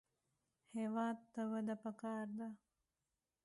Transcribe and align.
هېواد 0.77 1.17
ته 1.33 1.41
وده 1.51 1.75
پکار 1.83 2.27
ده 2.39 2.47